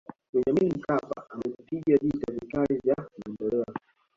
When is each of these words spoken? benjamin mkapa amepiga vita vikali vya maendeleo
benjamin 0.33 0.73
mkapa 0.77 1.25
amepiga 1.29 1.97
vita 1.97 2.33
vikali 2.33 2.79
vya 2.83 2.95
maendeleo 2.97 3.65